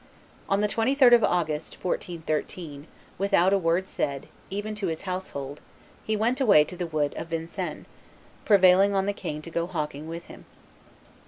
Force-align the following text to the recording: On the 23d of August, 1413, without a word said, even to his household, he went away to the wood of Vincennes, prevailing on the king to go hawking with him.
On 0.49 0.61
the 0.61 0.67
23d 0.67 1.13
of 1.13 1.23
August, 1.23 1.73
1413, 1.75 2.87
without 3.19 3.53
a 3.53 3.57
word 3.59 3.87
said, 3.87 4.27
even 4.49 4.73
to 4.73 4.87
his 4.87 5.01
household, 5.03 5.61
he 6.03 6.15
went 6.17 6.41
away 6.41 6.63
to 6.63 6.75
the 6.75 6.87
wood 6.87 7.13
of 7.17 7.27
Vincennes, 7.27 7.85
prevailing 8.43 8.95
on 8.95 9.05
the 9.05 9.13
king 9.13 9.43
to 9.43 9.51
go 9.51 9.67
hawking 9.67 10.07
with 10.07 10.25
him. 10.25 10.45